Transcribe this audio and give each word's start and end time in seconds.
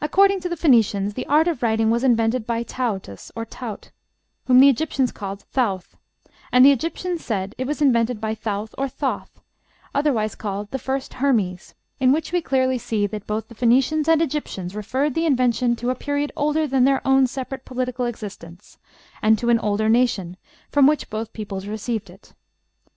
"According 0.00 0.38
to 0.42 0.48
the 0.48 0.56
Phoenicians, 0.56 1.14
the 1.14 1.26
art 1.26 1.48
of 1.48 1.60
writing 1.60 1.90
was 1.90 2.04
invented 2.04 2.46
by 2.46 2.62
Taautus, 2.62 3.32
or 3.34 3.44
Taut, 3.44 3.90
'whom 4.46 4.60
the 4.60 4.68
Egyptians 4.68 5.10
call 5.10 5.34
Thouth,' 5.34 5.96
and 6.52 6.64
the 6.64 6.70
Egyptians 6.70 7.24
said 7.24 7.52
it 7.58 7.66
was 7.66 7.82
invented 7.82 8.20
by 8.20 8.36
Thouth, 8.36 8.72
or 8.78 8.88
Thoth, 8.88 9.40
otherwise 9.92 10.36
called 10.36 10.70
'the 10.70 10.78
first 10.78 11.14
Hermes,' 11.14 11.74
in 11.98 12.12
which 12.12 12.30
we 12.30 12.40
clearly 12.40 12.78
see 12.78 13.04
that 13.08 13.26
both 13.26 13.48
the 13.48 13.56
Phoenicians 13.56 14.06
and 14.06 14.22
Egyptians 14.22 14.76
referred 14.76 15.14
the 15.14 15.26
invention 15.26 15.74
to 15.74 15.90
a 15.90 15.96
period 15.96 16.30
older 16.36 16.64
than 16.68 16.84
their 16.84 17.04
own 17.04 17.26
separate 17.26 17.64
political 17.64 18.04
existence, 18.06 18.78
and 19.22 19.40
to 19.40 19.50
an 19.50 19.58
older 19.58 19.88
nation, 19.88 20.36
from 20.70 20.86
which 20.86 21.10
both 21.10 21.32
peoples 21.32 21.66
received 21.66 22.10
it." 22.10 22.32